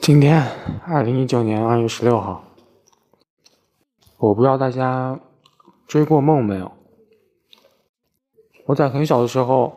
[0.00, 0.42] 今天
[0.86, 2.42] 二零一九年二月十六号，
[4.16, 5.20] 我不知道大家
[5.86, 6.72] 追过梦没有？
[8.64, 9.72] 我在很小的时候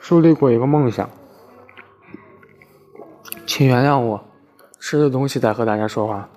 [0.00, 1.08] 树立过一个梦想，
[3.46, 4.22] 请原谅我
[4.80, 6.28] 吃的东西在和大家说话。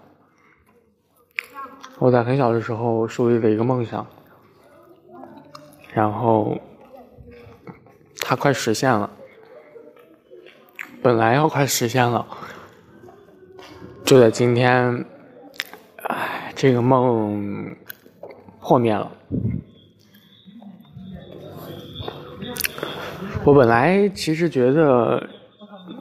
[1.97, 4.05] 我在很小的时候树立了一个梦想，
[5.91, 6.55] 然后
[8.19, 9.09] 它快实现了。
[11.01, 12.25] 本来要快实现了，
[14.03, 15.05] 就在今天，
[16.03, 17.75] 唉，这个梦
[18.59, 19.11] 破灭了。
[23.45, 25.29] 我本来其实觉得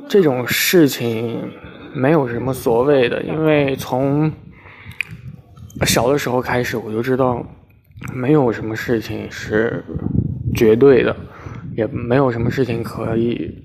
[0.08, 1.52] 这种事情
[1.94, 4.32] 没有什么所谓的，因为从
[5.82, 7.44] 小的时候开始我就知道，
[8.12, 9.84] 没有什么事情是
[10.54, 11.14] 绝对的，
[11.76, 13.62] 也没有什么事情可以。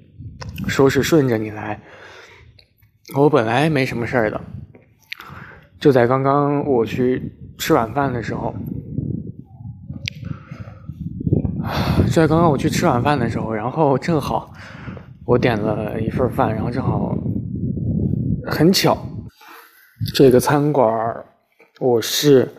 [0.68, 1.80] 说是顺着你来，
[3.16, 4.40] 我本来没什么事儿的，
[5.80, 8.56] 就在刚刚我去吃晚饭的时候，
[12.06, 14.54] 就在刚刚我去吃晚饭的时候，然后正好
[15.26, 17.18] 我点了一份饭，然后正好
[18.46, 18.98] 很巧，
[20.16, 21.26] 这个餐馆
[21.80, 22.50] 我是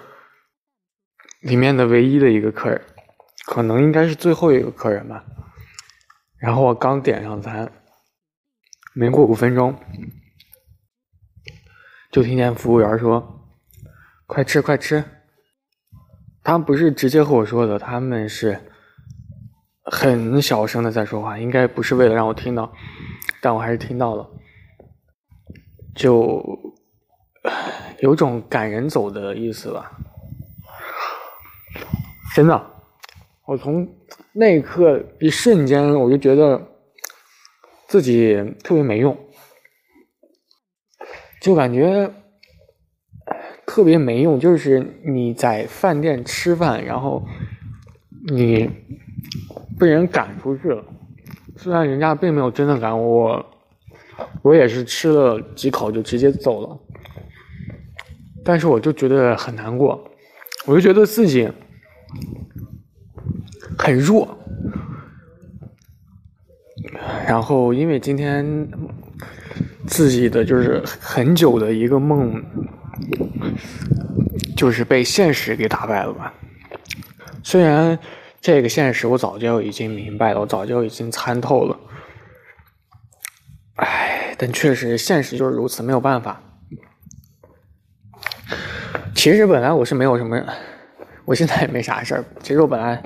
[1.43, 2.81] 里面的唯一的一个客人，
[3.47, 5.25] 可能应该是最后一个客人吧。
[6.39, 7.71] 然后我刚点上餐，
[8.95, 9.75] 没过五分钟，
[12.11, 13.47] 就听见服务员说
[14.27, 15.03] ：“快吃，快吃。”
[16.45, 18.61] 他不是直接和我说的，他们是
[19.85, 22.73] 很小声的在说话，应该不是为了让我听到，
[23.41, 24.29] 但我还是听到了，
[25.95, 26.45] 就
[28.01, 29.91] 有种赶人走的意思吧。
[32.35, 32.71] 真的，
[33.47, 33.89] 我从。
[34.35, 36.59] 那一刻，一瞬间，我就觉得
[37.93, 39.15] 自己特别没用，
[41.43, 42.11] 就感觉
[43.67, 44.41] 特别没用。
[44.41, 47.23] 就是你在饭店吃饭，然后
[48.33, 48.71] 你
[49.79, 50.83] 被人赶出去了，
[51.59, 53.45] 虽然人家并没有真的赶我，
[54.41, 56.81] 我也是吃了几口就直接走了，
[58.43, 60.03] 但是我就觉得很难过，
[60.65, 61.47] 我就觉得自己。
[63.79, 64.39] 很弱，
[67.33, 68.69] 然后因为今天
[69.87, 72.45] 自己的就是很久的一个梦，
[74.55, 76.35] 就是被现实给打败了吧。
[77.43, 77.99] 虽然
[78.39, 81.75] 这个现实我早就已经明白了，我早就已经参透了，
[83.77, 86.39] 唉，但确实现实就是如此，没有办法。
[89.15, 90.39] 其实本来我是没有什么，
[91.25, 92.25] 我现在也没啥事儿。
[92.43, 93.03] 其实我本来。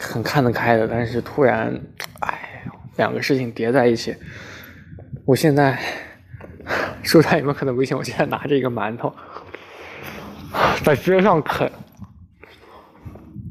[0.00, 1.74] 很看得开的，但是突然，
[2.20, 2.37] 哎，
[2.98, 4.14] 两个事情叠在一起，
[5.24, 5.78] 我现在
[7.02, 7.96] 说出来有没有可能危险？
[7.96, 9.12] 我现在拿着一个馒头
[10.84, 11.70] 在街上啃，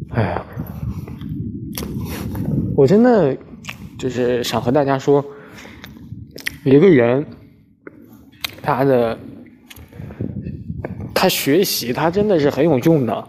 [0.09, 0.45] 哎呀，
[2.75, 3.35] 我真的
[3.97, 5.25] 就是想和大家说，
[6.65, 7.25] 一个人
[8.61, 9.17] 他的
[11.15, 13.27] 他学习，他真的是很有用的。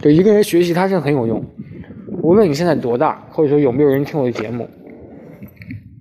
[0.00, 1.44] 就一个人学习，他是很有用。
[2.22, 4.68] 无论你现在多大，或者说有没有人听我的节目，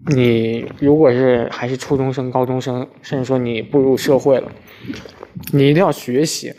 [0.08, 4.52] 你如果是还是初中生、高中生，甚至说你步入社会了，
[5.52, 6.54] 你一定要学习，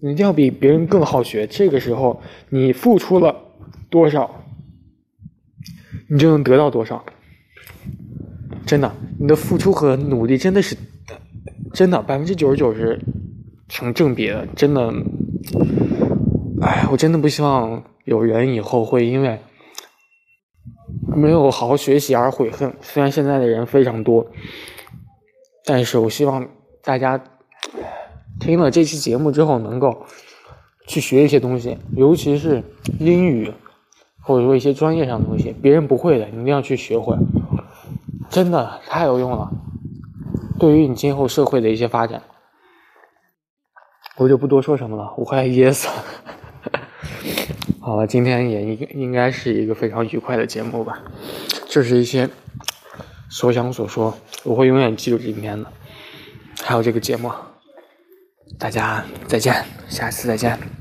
[0.00, 1.46] 你一定要比别人更好学。
[1.46, 3.34] 这个时候，你付出了
[3.90, 4.44] 多少，
[6.08, 7.04] 你就能得到多少。
[8.64, 10.76] 真的，你的付出和努力真的是
[11.72, 13.00] 真的百分之九十九是
[13.68, 14.46] 成正比的。
[14.54, 14.92] 真的，
[16.60, 17.82] 哎，我真的不希望。
[18.04, 19.38] 有人以后会因为
[21.18, 22.74] 没有好好学习而悔恨。
[22.80, 24.26] 虽然现在的人非常多，
[25.64, 26.48] 但是我希望
[26.82, 27.22] 大家
[28.40, 30.06] 听了这期节目之后，能够
[30.86, 32.62] 去学一些东西，尤其是
[32.98, 33.52] 英语，
[34.22, 37.16] 或者说一些专业上的东西，别人不会的，你一定要去学会，
[38.30, 39.50] 真的太有用了，
[40.58, 42.22] 对于你今后社会的一些发展。
[44.16, 45.94] 我就不多说什么了，我快噎死了。
[47.88, 51.02] 好了，今天也应应该是一个非常愉快的节目吧，
[51.70, 52.28] 就是一些
[53.30, 54.14] 所想所说，
[54.44, 55.72] 我会永远记住今天的，
[56.62, 57.32] 还有这个节目，
[58.58, 60.77] 大家再见，下次再见。